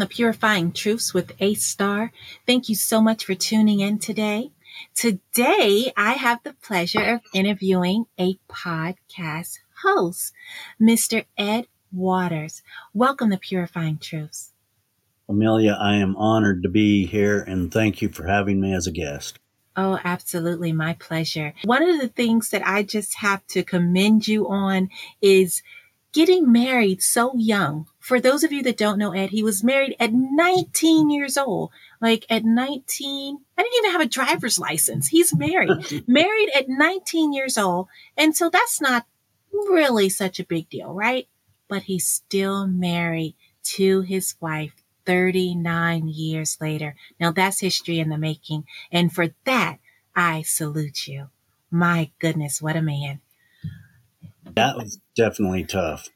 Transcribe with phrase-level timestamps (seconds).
[0.00, 2.10] To Purifying Truths with A Star.
[2.46, 4.50] Thank you so much for tuning in today.
[4.94, 10.32] Today, I have the pleasure of interviewing a podcast host,
[10.80, 11.26] Mr.
[11.36, 12.62] Ed Watters.
[12.94, 14.54] Welcome to Purifying Truths.
[15.28, 18.92] Amelia, I am honored to be here and thank you for having me as a
[18.92, 19.38] guest.
[19.76, 20.72] Oh, absolutely.
[20.72, 21.52] My pleasure.
[21.64, 24.88] One of the things that I just have to commend you on
[25.20, 25.62] is
[26.12, 27.86] getting married so young.
[28.00, 31.70] For those of you that don't know Ed, he was married at 19 years old.
[32.00, 35.08] Like at 19, I didn't even have a driver's license.
[35.08, 37.88] He's married, married at 19 years old.
[38.16, 39.06] And so that's not
[39.52, 41.28] really such a big deal, right?
[41.68, 44.72] But he's still married to his wife
[45.04, 46.96] 39 years later.
[47.20, 48.64] Now that's history in the making.
[48.90, 49.76] And for that,
[50.16, 51.28] I salute you.
[51.70, 53.20] My goodness, what a man.
[54.54, 56.08] That was definitely tough.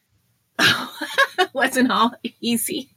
[1.53, 2.91] Wasn't all easy.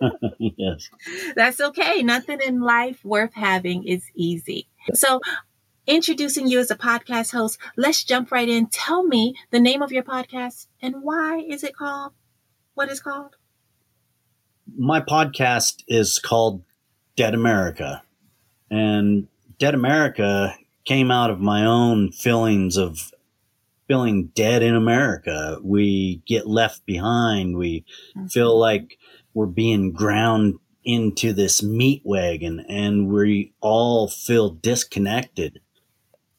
[0.38, 0.88] yes.
[1.36, 2.02] That's okay.
[2.02, 4.68] Nothing in life worth having is easy.
[4.92, 5.20] So,
[5.86, 8.66] introducing you as a podcast host, let's jump right in.
[8.66, 12.12] Tell me the name of your podcast and why is it called?
[12.74, 13.36] What is called?
[14.76, 16.62] My podcast is called
[17.16, 18.02] Dead America.
[18.70, 20.54] And Dead America
[20.84, 23.13] came out of my own feelings of
[23.86, 25.58] feeling dead in America.
[25.62, 27.56] We get left behind.
[27.56, 27.84] We
[28.16, 28.26] mm-hmm.
[28.26, 28.98] feel like
[29.34, 30.54] we're being ground
[30.84, 35.60] into this meat wagon and we all feel disconnected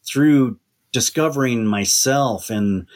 [0.07, 0.59] through
[0.91, 2.87] discovering myself and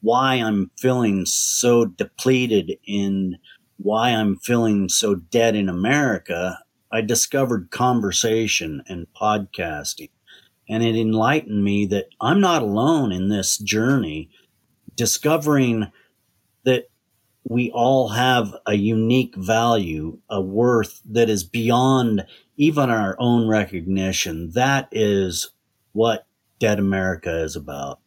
[0.00, 3.36] why I'm feeling so depleted and
[3.76, 6.58] why I'm feeling so dead in America.
[6.90, 10.10] I discovered conversation and podcasting
[10.68, 14.30] and it enlightened me that I'm not alone in this journey,
[14.94, 15.90] discovering
[16.64, 16.88] that
[17.44, 22.26] we all have a unique value, a worth that is beyond
[22.56, 24.50] even our own recognition.
[24.50, 25.50] That is
[25.92, 26.26] what
[26.58, 28.00] Dead America is about.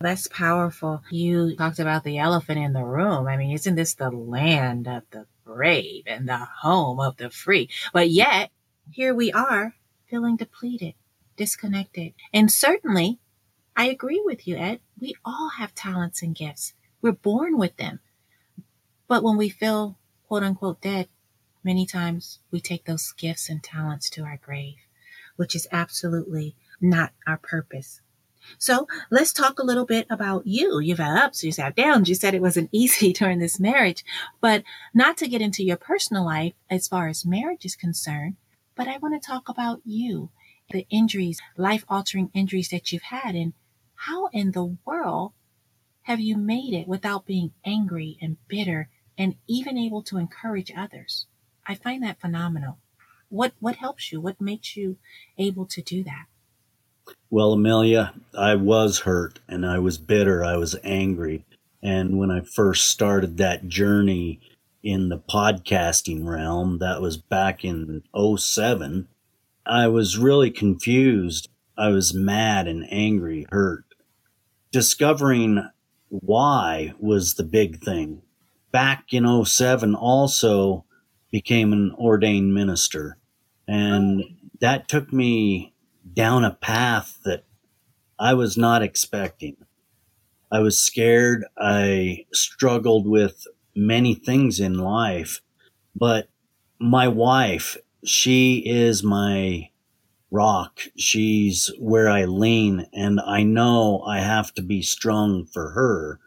[0.00, 1.02] That's powerful.
[1.10, 3.26] You talked about the elephant in the room.
[3.26, 7.68] I mean, isn't this the land of the brave and the home of the free?
[7.92, 8.50] But yet,
[8.90, 9.74] here we are
[10.08, 10.94] feeling depleted
[11.36, 12.14] disconnected.
[12.32, 13.18] And certainly,
[13.76, 14.80] I agree with you, Ed.
[15.00, 16.74] We all have talents and gifts.
[17.02, 18.00] We're born with them.
[19.08, 21.08] But when we feel quote unquote dead,
[21.62, 24.76] many times we take those gifts and talents to our grave,
[25.36, 28.00] which is absolutely not our purpose.
[28.58, 30.78] So let's talk a little bit about you.
[30.78, 32.08] You've had ups, you've had downs.
[32.08, 34.04] You said it wasn't easy during this marriage,
[34.40, 34.62] but
[34.92, 38.36] not to get into your personal life as far as marriage is concerned.
[38.74, 40.30] But I want to talk about you
[40.74, 43.54] the injuries, life altering injuries that you've had, and
[43.94, 45.32] how in the world
[46.02, 51.26] have you made it without being angry and bitter and even able to encourage others?
[51.64, 52.78] I find that phenomenal.
[53.28, 54.20] What what helps you?
[54.20, 54.98] What makes you
[55.38, 56.26] able to do that?
[57.30, 60.44] Well, Amelia, I was hurt and I was bitter.
[60.44, 61.44] I was angry.
[61.82, 64.40] And when I first started that journey
[64.82, 69.08] in the podcasting realm, that was back in 07,
[69.66, 71.48] I was really confused.
[71.76, 73.84] I was mad and angry, hurt.
[74.70, 75.68] Discovering
[76.08, 78.22] why was the big thing.
[78.70, 80.84] Back in 07 also
[81.30, 83.18] became an ordained minister.
[83.66, 84.48] And oh.
[84.60, 85.74] that took me
[86.12, 87.44] down a path that
[88.18, 89.56] I was not expecting.
[90.52, 91.44] I was scared.
[91.58, 95.40] I struggled with many things in life,
[95.96, 96.28] but
[96.78, 99.70] my wife she is my
[100.30, 100.80] rock.
[100.96, 106.20] She's where I lean, and I know I have to be strong for her.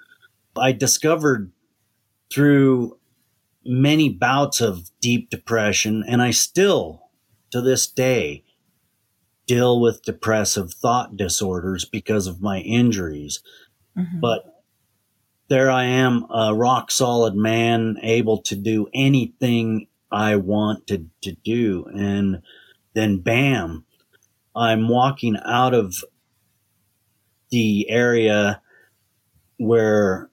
[0.56, 1.52] I discovered
[2.32, 2.98] through
[3.66, 7.10] many bouts of deep depression, and I still,
[7.52, 8.44] to this day,
[9.46, 13.42] deal with depressive thought disorders because of my injuries.
[13.98, 14.20] Mm-hmm.
[14.20, 14.64] But
[15.50, 21.38] there I am, a rock solid man, able to do anything I wanted to to
[21.44, 21.86] do.
[21.94, 22.42] And
[22.94, 23.86] then bam,
[24.56, 26.04] I'm walking out of
[27.50, 28.62] the area
[29.58, 30.30] where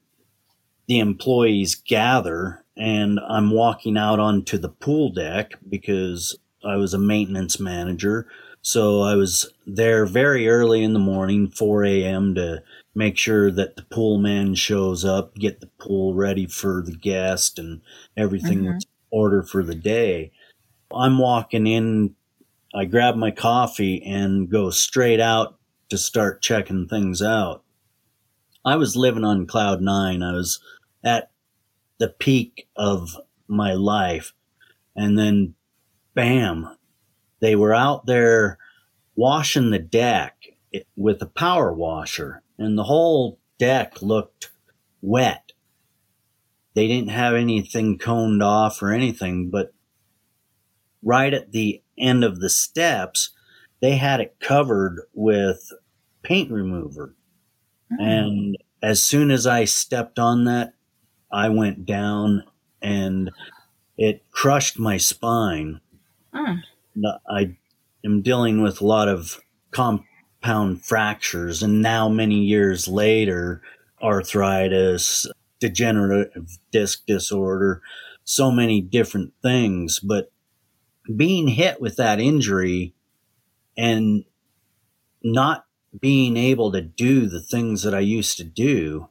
[0.86, 6.98] the employees gather and I'm walking out onto the pool deck because I was a
[6.98, 8.26] maintenance manager.
[8.62, 12.34] So I was there very early in the morning, 4 a.m.
[12.34, 12.62] to
[12.94, 17.58] make sure that the pool man shows up, get the pool ready for the guest
[17.58, 17.82] and
[18.16, 18.78] everything mm-hmm
[19.14, 20.32] order for the day.
[20.92, 22.16] I'm walking in,
[22.74, 25.56] I grab my coffee and go straight out
[25.90, 27.62] to start checking things out.
[28.64, 30.22] I was living on cloud nine.
[30.22, 30.60] I was
[31.04, 31.30] at
[31.98, 33.16] the peak of
[33.46, 34.32] my life.
[34.96, 35.54] And then
[36.14, 36.76] bam,
[37.40, 38.58] they were out there
[39.14, 40.46] washing the deck
[40.96, 44.50] with a power washer and the whole deck looked
[45.00, 45.43] wet.
[46.74, 49.72] They didn't have anything coned off or anything, but
[51.02, 53.30] right at the end of the steps,
[53.80, 55.72] they had it covered with
[56.22, 57.14] paint remover.
[57.92, 58.00] Mm.
[58.00, 60.74] And as soon as I stepped on that,
[61.30, 62.44] I went down
[62.82, 63.30] and
[63.96, 65.80] it crushed my spine.
[66.34, 66.60] Mm.
[67.28, 67.56] I
[68.04, 73.62] am dealing with a lot of compound fractures, and now many years later,
[74.02, 75.26] arthritis,
[75.60, 77.82] degenerative disc disorder,
[78.24, 80.00] so many different things.
[80.00, 80.30] But
[81.14, 82.94] being hit with that injury
[83.76, 84.24] and
[85.22, 85.66] not
[86.00, 89.08] being able to do the things that I used to do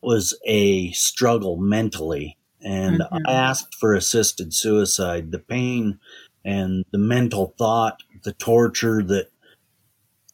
[0.00, 2.36] was a struggle mentally.
[2.62, 3.26] And mm-hmm.
[3.26, 5.32] I asked for assisted suicide.
[5.32, 5.98] The pain
[6.44, 9.30] and the mental thought, the torture that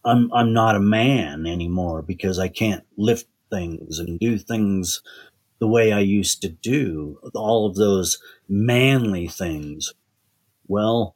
[0.04, 5.02] I'm I'm not a man anymore because I can't lift things and do things
[5.58, 7.18] the way I used to do.
[7.34, 8.18] All of those
[8.48, 9.94] manly things.
[10.66, 11.14] Well,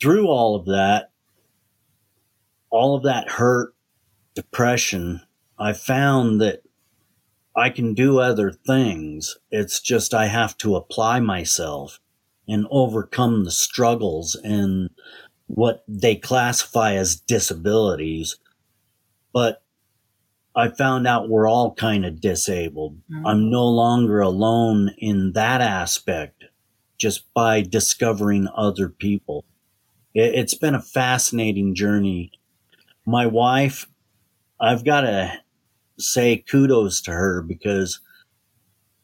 [0.00, 1.10] through all of that,
[2.70, 3.74] all of that hurt,
[4.34, 5.22] depression,
[5.58, 6.62] I found that
[7.56, 9.38] I can do other things.
[9.50, 12.00] It's just I have to apply myself
[12.46, 14.90] and overcome the struggles and
[15.46, 18.36] what they classify as disabilities.
[19.32, 19.62] But
[20.60, 22.98] I found out we're all kind of disabled.
[23.10, 23.26] Mm-hmm.
[23.26, 26.44] I'm no longer alone in that aspect
[26.98, 29.44] just by discovering other people.
[30.14, 32.32] It, it's been a fascinating journey.
[33.06, 33.88] My wife,
[34.60, 35.32] I've got to
[35.98, 38.00] say kudos to her because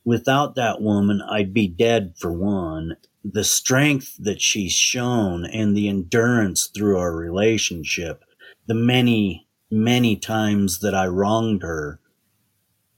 [0.04, 2.96] without that woman, I'd be dead for one
[3.32, 8.22] the strength that she's shown and the endurance through our relationship,
[8.66, 12.00] the many, many times that I wronged her.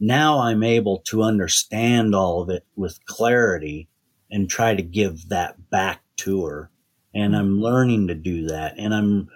[0.00, 3.88] Now I'm able to understand all of it with clarity
[4.30, 6.70] and try to give that back to her.
[7.14, 9.28] And I'm learning to do that and I'm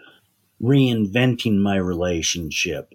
[0.62, 2.94] reinventing my relationship.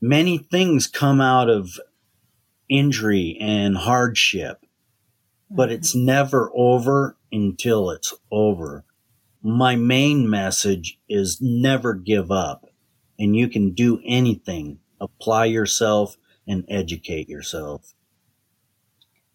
[0.00, 1.80] Many things come out of
[2.68, 4.64] injury and hardship
[5.50, 5.76] but mm-hmm.
[5.76, 8.84] it's never over until it's over.
[9.42, 12.66] My main message is never give up
[13.20, 14.80] and you can do anything.
[15.00, 16.16] Apply yourself
[16.48, 17.94] and educate yourself.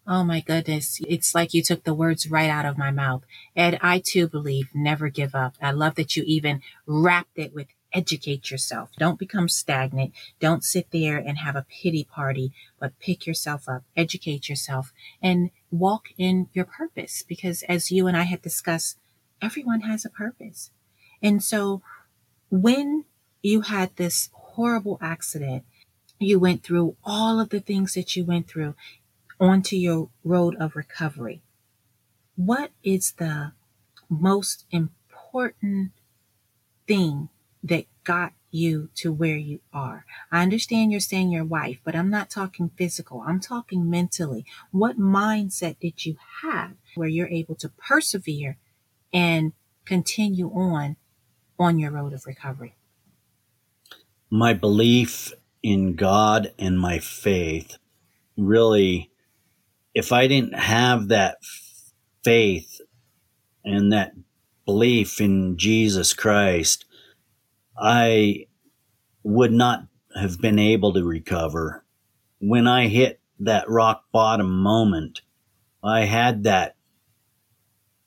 [0.06, 1.00] Oh my goodness.
[1.08, 3.24] It's like you took the words right out of my mouth.
[3.56, 5.56] Ed, I too believe never give up.
[5.62, 8.90] I love that you even wrapped it with educate yourself.
[8.98, 10.12] Don't become stagnant.
[10.38, 15.50] Don't sit there and have a pity party, but pick yourself up, educate yourself, and
[15.70, 17.24] walk in your purpose.
[17.26, 18.98] Because as you and I had discussed,
[19.40, 20.70] everyone has a purpose.
[21.22, 21.82] And so
[22.50, 23.06] when
[23.46, 25.64] you had this horrible accident,
[26.18, 28.74] you went through all of the things that you went through
[29.38, 31.42] onto your road of recovery.
[32.36, 33.52] What is the
[34.08, 35.92] most important
[36.86, 37.28] thing
[37.62, 40.06] that got you to where you are.
[40.32, 43.22] I understand you're saying your wife, but I'm not talking physical.
[43.26, 44.46] I'm talking mentally.
[44.70, 48.56] What mindset did you have where you're able to persevere
[49.12, 49.52] and
[49.84, 50.96] continue on
[51.58, 52.75] on your road of recovery?
[54.36, 57.78] My belief in God and my faith
[58.36, 59.10] really,
[59.94, 61.38] if I didn't have that
[62.22, 62.82] faith
[63.64, 64.12] and that
[64.66, 66.84] belief in Jesus Christ,
[67.78, 68.44] I
[69.22, 71.86] would not have been able to recover.
[72.38, 75.22] When I hit that rock bottom moment,
[75.82, 76.76] I had that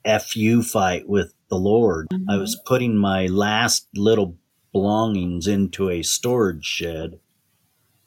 [0.05, 2.07] FU fight with the Lord.
[2.09, 2.29] Mm-hmm.
[2.29, 4.38] I was putting my last little
[4.71, 7.19] belongings into a storage shed.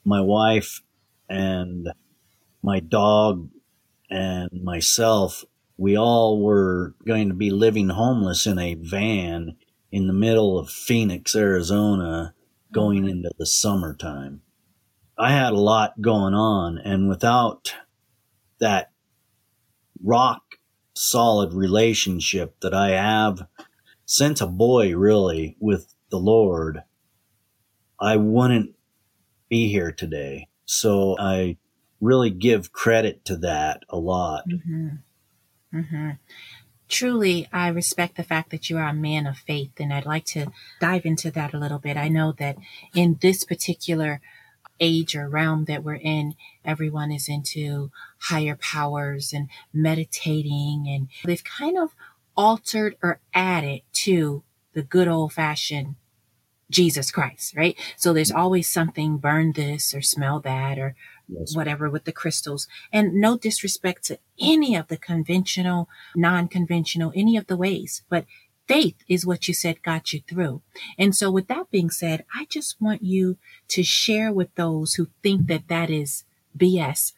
[0.05, 0.81] My wife
[1.29, 1.89] and
[2.61, 3.49] my dog
[4.09, 5.43] and myself,
[5.77, 9.55] we all were going to be living homeless in a van
[9.91, 12.33] in the middle of Phoenix, Arizona,
[12.71, 14.41] going into the summertime.
[15.17, 17.75] I had a lot going on, and without
[18.59, 18.91] that
[20.03, 20.41] rock
[20.95, 23.47] solid relationship that I have
[24.05, 26.83] since a boy, really, with the Lord,
[27.99, 28.75] I wouldn't
[29.49, 30.47] be here today.
[30.63, 31.57] So I
[31.99, 34.47] really give credit to that a lot.
[34.47, 34.89] Mm-hmm.
[35.73, 36.09] Mm-hmm
[36.93, 40.25] truly, I respect the fact that you are a man of faith, and I'd like
[40.25, 41.97] to dive into that a little bit.
[41.97, 42.57] I know that
[42.93, 44.21] in this particular
[44.79, 47.89] age or realm that we're in, everyone is into
[48.19, 51.95] higher powers and meditating, and they've kind of
[52.37, 54.43] altered or added to
[54.73, 55.95] the good old fashioned
[56.73, 57.77] Jesus Christ, right?
[57.95, 58.39] So there's mm-hmm.
[58.39, 60.95] always something burn this or smell that or
[61.27, 61.55] yes.
[61.55, 62.67] whatever with the crystals.
[62.91, 68.25] And no disrespect to any of the conventional, non conventional, any of the ways, but
[68.67, 70.61] faith is what you said got you through.
[70.97, 73.37] And so with that being said, I just want you
[73.69, 76.23] to share with those who think that that is
[76.57, 77.13] BS,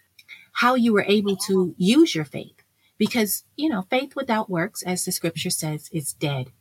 [0.54, 2.62] how you were able to use your faith.
[2.98, 6.52] Because, you know, faith without works, as the scripture says, is dead.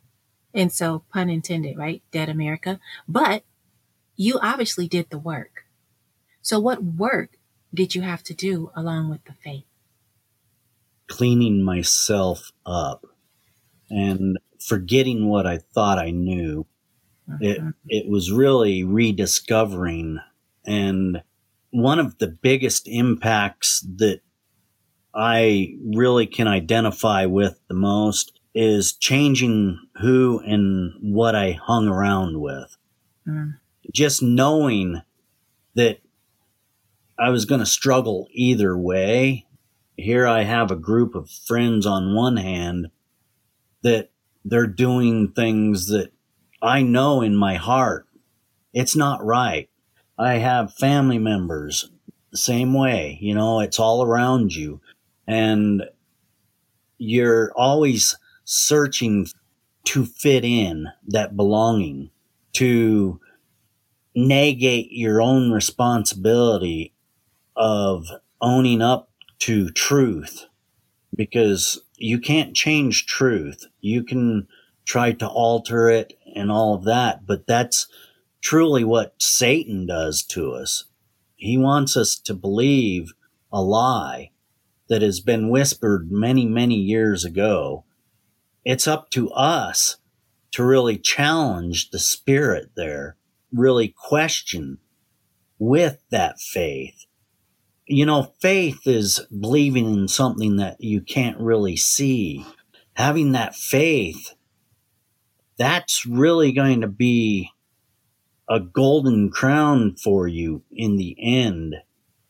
[0.55, 2.01] And so, pun intended, right?
[2.11, 2.79] Dead America.
[3.07, 3.43] But
[4.15, 5.65] you obviously did the work.
[6.41, 7.37] So, what work
[7.73, 9.65] did you have to do along with the faith?
[11.07, 13.05] Cleaning myself up
[13.89, 16.65] and forgetting what I thought I knew.
[17.41, 17.69] It mm-hmm.
[17.87, 20.19] it was really rediscovering
[20.65, 21.21] and
[21.71, 24.21] one of the biggest impacts that
[25.13, 32.39] I really can identify with the most is changing who and what I hung around
[32.39, 32.77] with.
[33.27, 33.59] Mm.
[33.93, 35.01] Just knowing
[35.75, 35.99] that
[37.19, 39.45] I was going to struggle either way.
[39.97, 42.87] Here I have a group of friends on one hand
[43.81, 44.09] that
[44.45, 46.11] they're doing things that
[46.61, 48.07] I know in my heart
[48.73, 49.69] it's not right.
[50.19, 51.89] I have family members
[52.31, 54.81] the same way, you know, it's all around you
[55.25, 55.83] and
[56.97, 59.27] you're always searching
[59.85, 62.09] to fit in that belonging
[62.53, 63.19] to
[64.15, 66.93] negate your own responsibility
[67.55, 68.07] of
[68.41, 69.09] owning up
[69.39, 70.45] to truth
[71.15, 73.65] because you can't change truth.
[73.81, 74.47] You can
[74.85, 77.87] try to alter it and all of that, but that's
[78.41, 80.85] truly what Satan does to us.
[81.35, 83.13] He wants us to believe
[83.51, 84.31] a lie
[84.87, 87.83] that has been whispered many, many years ago.
[88.65, 89.97] It's up to us
[90.51, 93.15] to really challenge the spirit there,
[93.53, 94.79] really question
[95.59, 97.05] with that faith
[97.87, 102.45] you know, faith is believing in something that you can't really see.
[102.93, 104.33] Having that faith,
[105.57, 107.51] that's really going to be
[108.49, 111.75] a golden crown for you in the end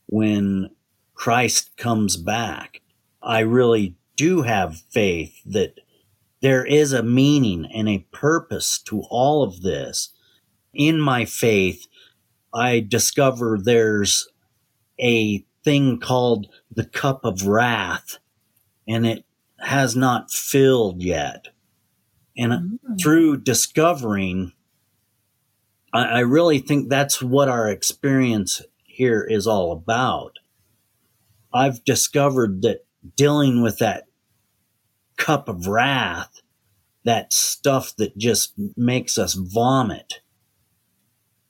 [0.07, 0.69] when
[1.13, 2.81] Christ comes back.
[3.21, 5.79] I really do have faith that
[6.45, 10.13] there is a meaning and a purpose to all of this.
[10.75, 11.87] In my faith,
[12.53, 14.27] I discover there's
[15.01, 18.19] a thing called the cup of wrath
[18.87, 19.25] and it
[19.57, 21.47] has not filled yet.
[22.37, 23.01] And mm.
[23.01, 24.53] through discovering,
[25.93, 30.33] I, I really think that's what our experience here is all about.
[31.51, 32.85] I've discovered that
[33.17, 34.03] dealing with that
[35.17, 36.41] cup of wrath,
[37.03, 40.21] that stuff that just makes us vomit,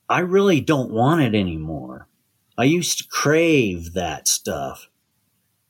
[0.08, 2.08] I really don't want it anymore.
[2.56, 4.88] I used to crave that stuff.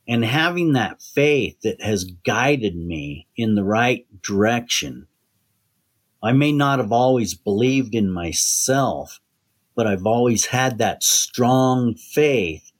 [0.07, 5.09] And having that faith that has guided me in the right direction.
[6.23, 9.21] I may not have always believed in myself,
[9.75, 12.73] but I've always had that strong faith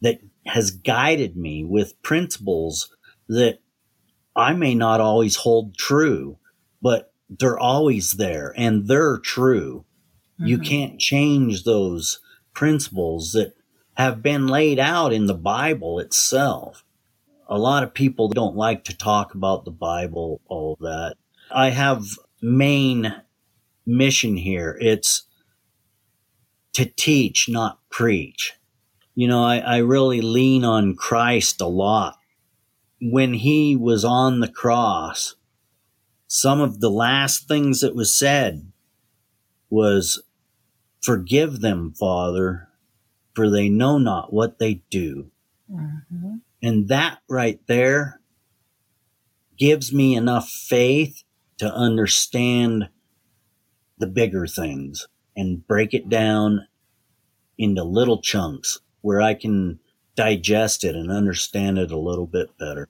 [0.00, 2.94] that has guided me with principles
[3.28, 3.58] that
[4.36, 6.38] I may not always hold true,
[6.82, 9.84] but they're always there and they're true.
[10.40, 10.46] Mm-hmm.
[10.46, 12.20] You can't change those
[12.52, 13.54] principles that
[13.96, 16.84] have been laid out in the Bible itself.
[17.48, 21.16] A lot of people don't like to talk about the Bible, all that.
[21.50, 22.04] I have
[22.40, 23.14] main
[23.86, 24.76] mission here.
[24.80, 25.24] It's
[26.72, 28.54] to teach, not preach.
[29.14, 32.18] You know, I, I really lean on Christ a lot.
[33.06, 35.34] When he was on the cross,
[36.26, 38.72] some of the last things that was said
[39.68, 40.22] was
[41.04, 42.68] Forgive them, Father,
[43.34, 45.30] for they know not what they do.
[45.70, 46.36] Mm-hmm.
[46.62, 48.22] And that right there
[49.58, 51.22] gives me enough faith
[51.58, 52.88] to understand
[53.98, 55.06] the bigger things
[55.36, 56.68] and break it down
[57.58, 59.80] into little chunks where I can
[60.16, 62.88] digest it and understand it a little bit better.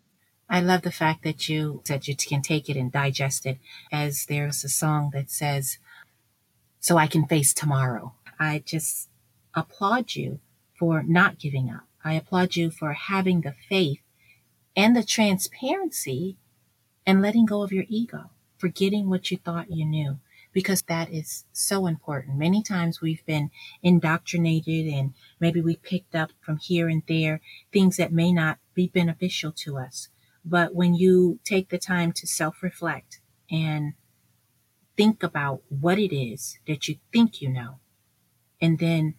[0.55, 3.59] I love the fact that you said you can take it and digest it,
[3.91, 5.79] as there's a song that says,
[6.79, 8.15] so I can face tomorrow.
[8.39, 9.09] I just
[9.55, 10.39] applaud you
[10.79, 11.89] for not giving up.
[12.05, 13.99] I applaud you for having the faith
[14.77, 16.37] and the transparency
[17.05, 20.21] and letting go of your ego, forgetting what you thought you knew.
[20.55, 22.39] because that is so important.
[22.39, 23.51] Many times we've been
[23.83, 27.41] indoctrinated and maybe we picked up from here and there
[27.73, 30.09] things that may not be beneficial to us.
[30.45, 33.21] But when you take the time to self reflect
[33.51, 33.95] and
[34.97, 37.81] think about what it is that you think you know,
[38.61, 39.15] and then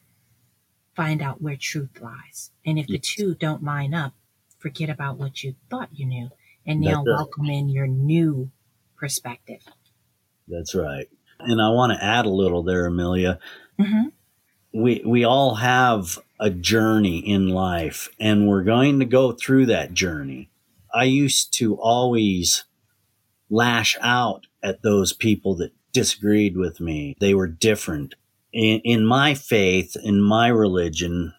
[0.96, 2.51] find out where truth lies.
[2.65, 4.13] And if the two don't line up,
[4.60, 6.29] forget about what you thought you knew
[6.65, 8.51] and now welcome in your new
[8.98, 9.62] perspective.
[10.48, 11.08] That's right.
[11.39, 13.39] And I want to add a little there, Amelia.
[13.79, 14.08] Mm-hmm.
[14.74, 19.94] We we all have a journey in life, and we're going to go through that
[19.94, 20.50] journey.
[20.96, 22.64] I used to always
[23.50, 27.16] lash out at those people that disagreed with me.
[27.20, 28.16] They were different.
[28.54, 31.34] In, in my faith, in my religion,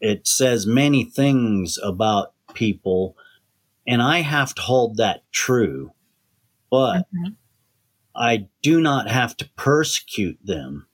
[0.00, 3.14] it says many things about people,
[3.86, 5.92] and I have to hold that true.
[6.70, 7.32] But mm-hmm.
[8.16, 10.86] I do not have to persecute them.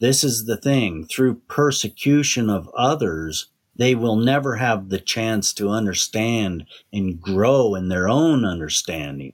[0.00, 5.70] This is the thing through persecution of others, they will never have the chance to
[5.70, 9.32] understand and grow in their own understanding.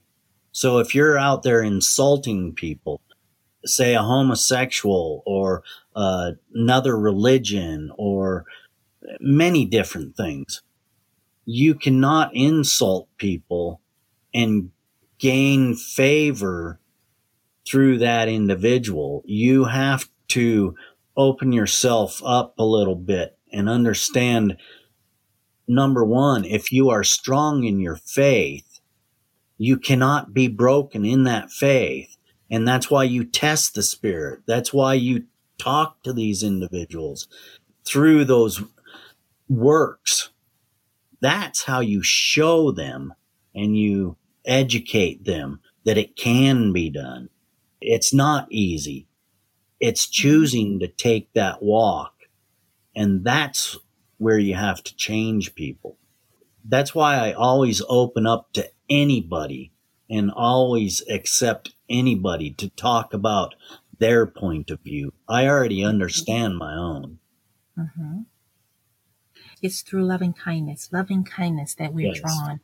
[0.53, 3.01] So if you're out there insulting people,
[3.65, 5.63] say a homosexual or
[5.97, 8.45] uh, another religion or
[9.19, 10.61] many different things,
[11.43, 13.81] you cannot insult people
[14.33, 14.71] and
[15.19, 16.79] gain favor
[17.67, 19.23] through that individual.
[19.25, 20.73] You have to
[21.17, 24.57] open yourself up a little bit and understand
[25.67, 28.79] number one, if you are strong in your faith,
[29.57, 32.15] you cannot be broken in that faith.
[32.49, 34.41] And that's why you test the spirit.
[34.45, 35.25] That's why you
[35.57, 37.27] talk to these individuals
[37.83, 38.61] through those
[39.49, 40.29] works.
[41.19, 43.13] That's how you show them
[43.55, 47.29] and you educate them that it can be done.
[47.81, 49.07] It's not easy.
[49.79, 52.16] It's choosing to take that walk.
[52.97, 53.77] And that's
[54.17, 55.97] where you have to change people.
[56.65, 59.71] That's why I always open up to anybody
[60.09, 63.53] and always accept anybody to talk about
[63.99, 65.13] their point of view.
[65.29, 67.19] I already understand my own.
[67.77, 68.21] Mm-hmm.
[69.61, 72.21] It's through loving kindness, loving kindness that we're yes.
[72.21, 72.61] drawn.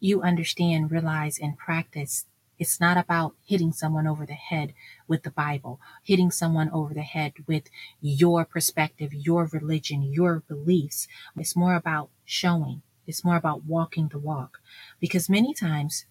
[0.00, 2.24] You understand, realize, and practice
[2.58, 4.74] it's not about hitting someone over the head
[5.06, 11.06] with the Bible, hitting someone over the head with your perspective, your religion, your beliefs.
[11.36, 12.82] It's more about showing.
[13.06, 14.60] It's more about walking the walk
[15.00, 16.04] because many times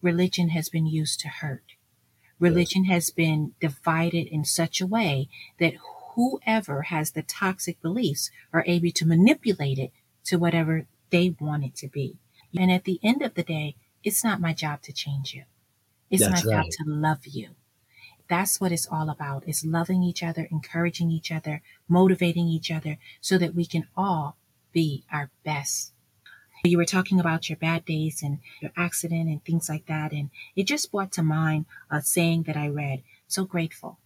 [0.00, 1.74] religion has been used to hurt.
[2.38, 5.74] Religion has been divided in such a way that
[6.14, 9.92] whoever has the toxic beliefs are able to manipulate it
[10.24, 12.18] to whatever they want it to be.
[12.58, 15.44] And at the end of the day, it's not my job to change you.
[16.10, 16.64] It's That's my right.
[16.64, 17.50] job to love you.
[18.28, 22.98] That's what it's all about is loving each other, encouraging each other, motivating each other
[23.20, 24.36] so that we can all
[24.72, 25.92] be our best.
[26.64, 30.12] You were talking about your bad days and your accident and things like that.
[30.12, 33.02] And it just brought to mind a saying that I read.
[33.28, 33.98] So grateful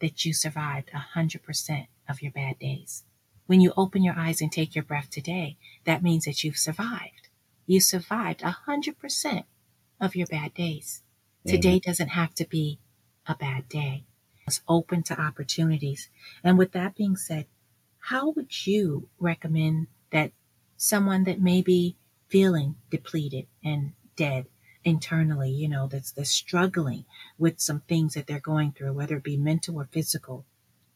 [0.00, 3.04] that you survived a hundred percent of your bad days.
[3.46, 7.28] When you open your eyes and take your breath today, that means that you've survived.
[7.66, 9.46] You survived a hundred percent
[10.00, 11.02] of your bad days.
[11.48, 12.78] Today doesn't have to be
[13.26, 14.04] a bad day.
[14.46, 16.08] It's open to opportunities.
[16.42, 17.46] And with that being said,
[17.98, 20.32] how would you recommend that
[20.76, 21.96] someone that may be
[22.28, 24.46] feeling depleted and dead
[24.84, 27.04] internally, you know, that's, that's struggling
[27.38, 30.46] with some things that they're going through, whether it be mental or physical,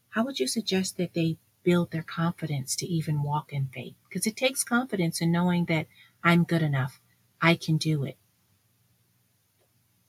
[0.09, 3.95] how would you suggest that they build their confidence to even walk in faith?
[4.07, 5.87] Because it takes confidence in knowing that
[6.23, 6.99] I'm good enough.
[7.41, 8.17] I can do it.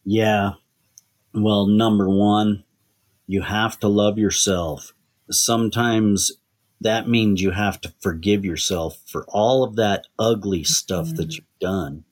[0.05, 0.53] Yeah.
[1.33, 2.65] Well, number one,
[3.27, 4.93] you have to love yourself.
[5.31, 6.33] Sometimes
[6.81, 11.17] that means you have to forgive yourself for all of that ugly stuff mm-hmm.
[11.17, 12.05] that you've done.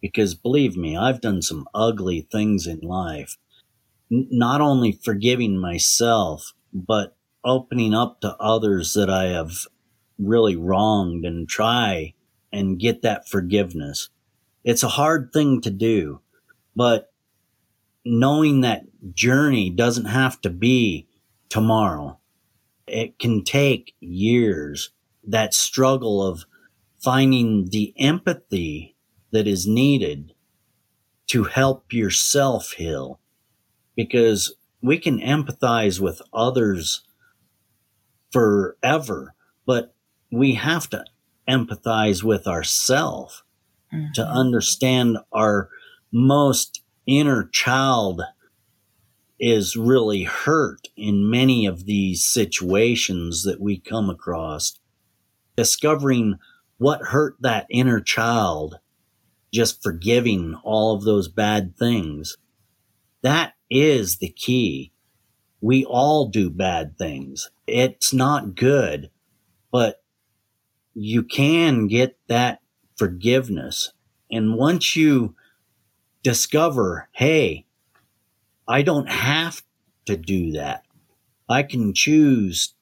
[0.00, 3.36] Because believe me, I've done some ugly things in life.
[4.12, 9.66] N- not only forgiving myself, but opening up to others that I have
[10.18, 12.14] really wronged and try
[12.52, 14.10] and get that forgiveness.
[14.64, 16.20] It's a hard thing to do,
[16.76, 17.12] but
[18.08, 21.06] knowing that journey doesn't have to be
[21.48, 22.18] tomorrow.
[22.86, 24.90] It can take years.
[25.26, 26.44] That struggle of
[26.98, 28.96] finding the empathy
[29.30, 30.32] that is needed
[31.28, 33.20] to help yourself heal
[33.94, 37.02] because we can empathize with others
[38.32, 39.34] forever,
[39.66, 39.94] but
[40.30, 41.04] we have to
[41.48, 43.42] empathize with ourselves
[43.92, 44.12] mm-hmm.
[44.14, 45.68] to understand our
[46.10, 48.22] most inner child
[49.40, 54.78] is really hurt in many of these situations that we come across.
[55.56, 56.38] Discovering
[56.76, 58.78] what hurt that inner child,
[59.52, 62.36] just forgiving all of those bad things.
[63.22, 64.92] That is the key.
[65.60, 67.50] We all do bad things.
[67.66, 69.10] It's not good,
[69.72, 70.02] but
[70.94, 72.60] you can get that
[72.96, 73.92] forgiveness.
[74.30, 75.34] And once you
[76.22, 77.66] discover, hey,
[78.66, 79.62] I don't have
[80.06, 80.84] to do that.
[81.48, 82.74] I can choose.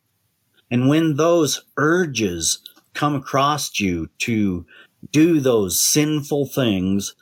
[0.71, 2.59] And when those urges
[2.95, 4.67] come across you to
[5.13, 7.15] do those sinful things,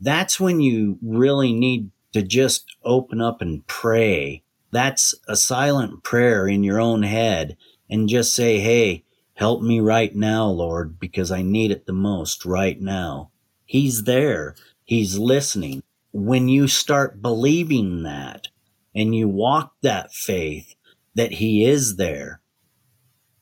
[0.00, 4.42] that's when you really need to just open up and pray.
[4.72, 7.56] That's a silent prayer in your own head
[7.88, 12.44] and just say, Hey, help me right now, Lord, because I need it the most
[12.44, 13.30] right now.
[13.64, 14.54] He's there.
[14.84, 18.48] He's listening when you start believing that
[18.94, 20.74] and you walk that faith
[21.14, 22.40] that he is there,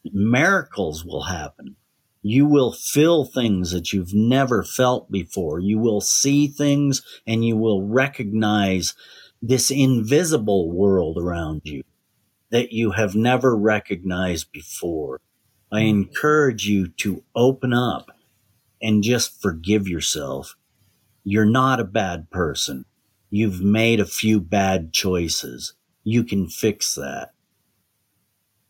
[0.05, 1.77] miracles will happen.
[2.23, 5.59] You will feel things that you've never felt before.
[5.59, 8.95] You will see things and you will recognize
[9.41, 11.83] this invisible world around you
[12.51, 15.21] that you have never recognized before.
[15.73, 18.11] I encourage you to open up
[18.83, 20.57] and just forgive yourself
[21.25, 22.85] you're not a bad person.
[23.31, 25.75] You've made a few bad choices.
[26.03, 27.31] You can fix that.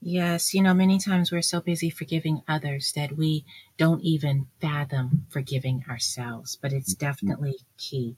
[0.02, 3.44] Yes, you know, many times we're so busy forgiving others that we
[3.76, 7.06] don't even fathom forgiving ourselves, but it's mm-hmm.
[7.06, 8.16] definitely key.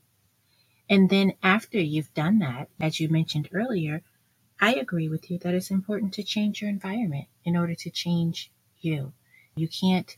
[0.89, 4.03] And then after you've done that, as you mentioned earlier,
[4.61, 8.53] I agree with you that it's important to change your environment in order to change
[8.81, 9.13] you.
[9.57, 10.17] You can't,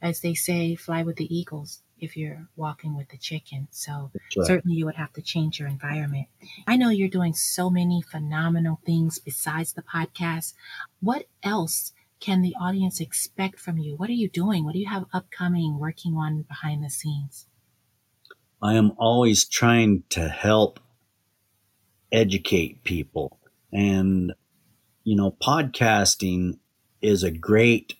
[0.00, 3.68] as they say, fly with the eagles if you're walking with the chicken.
[3.70, 4.46] So right.
[4.46, 6.26] certainly you would have to change your environment.
[6.66, 10.54] I know you're doing so many phenomenal things besides the podcast.
[11.00, 13.96] What else can the audience expect from you?
[13.96, 14.64] What are you doing?
[14.64, 17.46] What do you have upcoming working on behind the scenes?
[18.62, 20.80] I am always trying to help
[22.10, 23.38] educate people.
[23.72, 24.32] And,
[25.04, 26.58] you know, podcasting
[27.02, 27.94] is a great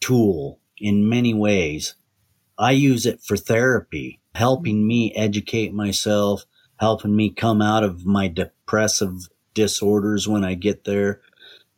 [0.00, 1.94] tool in many ways
[2.58, 6.44] I use it for therapy, helping me educate myself,
[6.78, 11.20] helping me come out of my depressive disorders when I get there,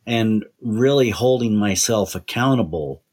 [0.05, 3.03] and really holding myself accountable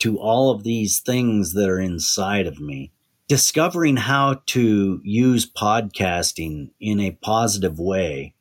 [0.00, 2.92] to all of these things that are inside of me.
[3.28, 8.34] Discovering how to use podcasting in a positive way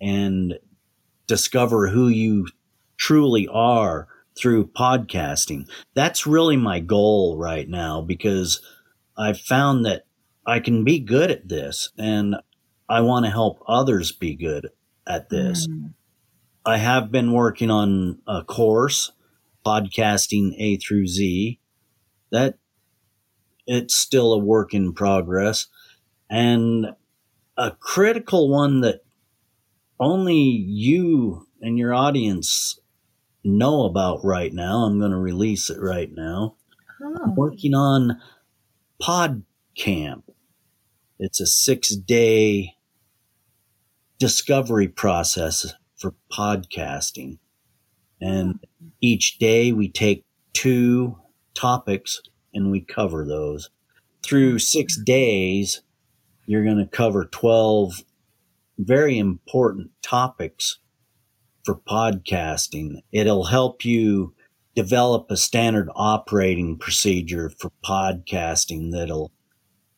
[0.00, 0.58] and
[1.28, 2.48] discover who you
[2.96, 5.68] truly are through podcasting.
[5.94, 8.60] That's really my goal right now because
[9.16, 10.06] I've found that
[10.46, 12.36] I can be good at this and
[12.88, 14.70] I want to help others be good
[15.06, 15.66] at this.
[15.66, 15.92] Mm.
[16.64, 19.12] I have been working on a course,
[19.66, 21.58] podcasting A through Z.
[22.30, 22.58] That
[23.66, 25.66] it's still a work in progress
[26.30, 26.86] and
[27.56, 29.04] a critical one that
[30.00, 32.78] only you and your audience
[33.44, 34.84] know about right now.
[34.84, 36.56] I'm going to release it right now.
[37.02, 37.16] Oh.
[37.24, 38.20] I'm working on
[39.00, 39.42] Pod
[39.76, 40.30] Camp.
[41.18, 42.74] It's a six day
[44.18, 47.38] discovery process for podcasting.
[48.20, 48.88] And hmm.
[49.00, 51.18] each day we take two
[51.54, 52.20] topics
[52.54, 53.70] and we cover those.
[54.22, 54.58] Through hmm.
[54.58, 55.82] six days,
[56.46, 58.04] you're going to cover 12
[58.78, 60.78] very important topics
[61.64, 63.02] for podcasting.
[63.12, 64.34] It'll help you
[64.74, 69.30] develop a standard operating procedure for podcasting that'll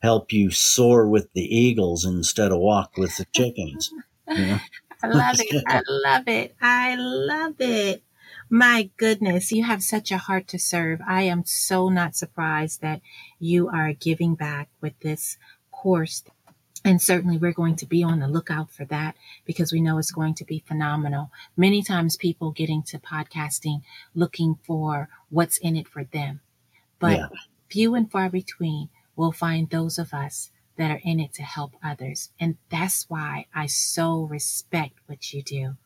[0.02, 3.90] help you soar with the eagles instead of walk with the chickens.
[4.28, 4.60] You know?
[5.02, 5.64] I love it.
[5.66, 6.56] I love it.
[6.60, 8.02] I love it.
[8.50, 11.00] My goodness, you have such a heart to serve.
[11.06, 13.00] I am so not surprised that
[13.38, 15.38] you are giving back with this
[15.70, 16.22] course
[16.84, 20.12] and certainly we're going to be on the lookout for that because we know it's
[20.12, 21.30] going to be phenomenal.
[21.56, 23.82] Many times people get into podcasting
[24.14, 26.40] looking for what's in it for them,
[26.98, 27.28] but yeah.
[27.68, 31.74] few and far between will find those of us that are in it to help
[31.82, 32.30] others.
[32.38, 35.76] And that's why I so respect what you do.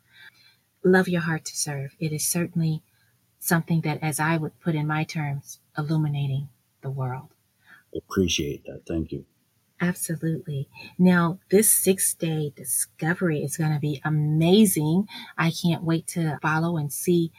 [0.83, 1.95] Love your heart to serve.
[2.01, 2.83] It is certainly
[3.39, 6.49] something that, as I would put in my terms, illuminating
[6.81, 7.29] the world.
[7.95, 8.83] Appreciate that.
[8.87, 9.27] Thank you.
[9.81, 10.69] Absolutely.
[10.99, 15.07] Now, this six day discovery is going to be amazing.
[15.37, 17.33] I can't wait to follow and see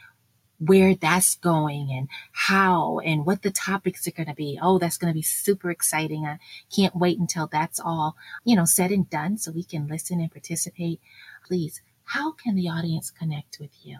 [0.58, 4.58] where that's going and how and what the topics are going to be.
[4.60, 6.26] Oh, that's going to be super exciting.
[6.26, 6.38] I
[6.74, 10.30] can't wait until that's all, you know, said and done so we can listen and
[10.30, 11.00] participate.
[11.46, 13.98] Please, how can the audience connect with you?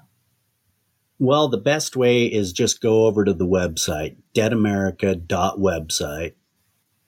[1.19, 6.33] Well, the best way is just go over to the website, deadamerica.website.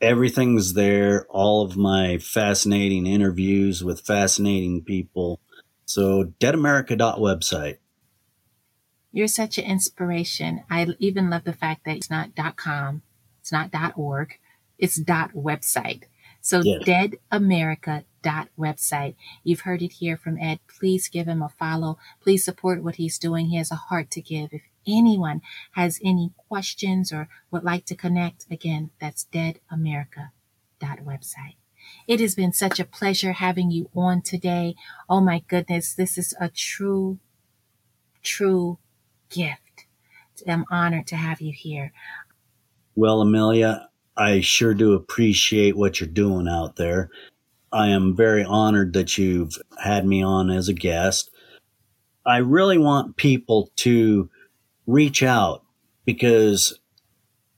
[0.02, 5.38] Everything's there, all of my fascinating interviews with fascinating people.
[5.86, 7.78] So, deadamerica.website.
[9.12, 10.64] You're such an inspiration.
[10.68, 13.02] I even love the fact that it's not .com,
[13.40, 14.40] it's not .org,
[14.78, 16.06] it's dot .website.
[16.40, 16.82] So yes.
[16.82, 19.14] deadamerica.website.
[19.44, 20.58] You've heard it here from Ed.
[20.66, 21.98] Please give him a follow.
[22.20, 23.46] Please support what he's doing.
[23.46, 24.52] He has a heart to give.
[24.52, 25.42] If anyone
[25.72, 31.56] has any questions or would like to connect, again, that's deadamerica.website.
[32.06, 34.74] It has been such a pleasure having you on today.
[35.08, 37.18] Oh my goodness, this is a true,
[38.22, 38.78] true
[39.30, 39.86] gift.
[40.46, 41.92] I'm honored to have you here.
[42.94, 47.10] Well, Amelia, I sure do appreciate what you're doing out there.
[47.72, 51.30] I am very honored that you've had me on as a guest.
[52.26, 54.28] I really want people to
[54.86, 55.64] reach out
[56.04, 56.78] because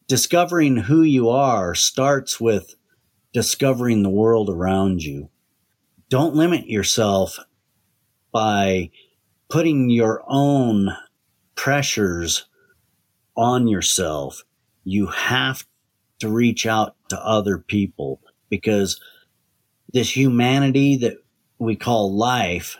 [0.06, 2.74] discovering who you are starts with
[3.32, 5.28] discovering the world around you.
[6.08, 7.38] Don't limit yourself
[8.32, 8.90] by
[9.48, 10.90] putting your own
[11.54, 12.46] pressures
[13.36, 14.44] on yourself.
[14.84, 15.66] You have
[16.20, 19.00] to reach out to other people because
[19.92, 21.16] this humanity that
[21.58, 22.76] we call life,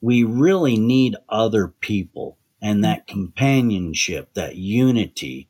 [0.00, 5.48] we really need other people and that companionship, that unity.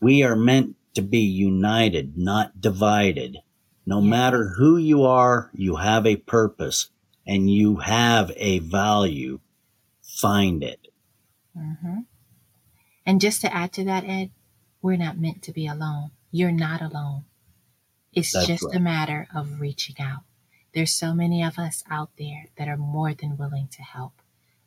[0.00, 3.38] We are meant to be united, not divided.
[3.86, 6.90] No matter who you are, you have a purpose
[7.26, 9.40] and you have a value.
[10.02, 10.88] Find it.
[11.56, 12.00] Mm-hmm.
[13.06, 14.30] And just to add to that, Ed,
[14.80, 16.10] we're not meant to be alone.
[16.30, 17.24] You're not alone.
[18.12, 18.76] It's That's just right.
[18.76, 20.22] a matter of reaching out.
[20.72, 24.12] There's so many of us out there that are more than willing to help,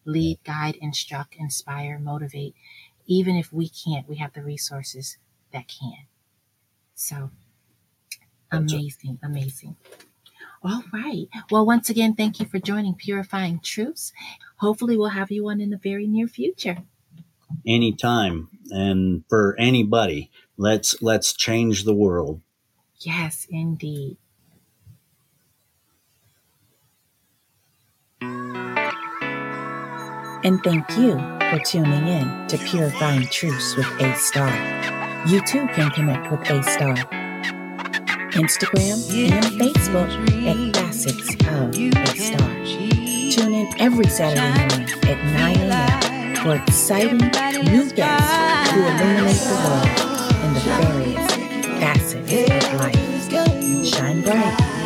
[0.08, 2.56] lead, guide, instruct, inspire, motivate.
[3.06, 5.18] Even if we can't, we have the resources
[5.54, 6.08] that can.
[6.96, 7.32] So
[8.52, 9.76] amazing, amazing.
[10.64, 11.28] All right.
[11.52, 14.12] Well, once again, thank you for joining Purifying Truths.
[14.58, 16.78] Hopefully, we'll have you on in the very near future.
[17.66, 22.42] Anytime, and for anybody, let's let's change the world.
[23.00, 24.18] Yes, indeed.
[30.48, 31.16] And thank you
[31.50, 34.48] for tuning in to Purifying Truths with A Star.
[35.28, 36.96] You too can connect with A Star
[38.32, 38.96] Instagram,
[39.30, 40.10] and Facebook
[40.48, 42.48] at Facets of a Star.
[43.30, 46.36] Tune in every Saturday morning at 9 a.m.
[46.38, 51.28] for exciting new guests who illuminate the world in the various
[51.78, 53.86] facets of life.
[53.86, 54.77] Shine bright.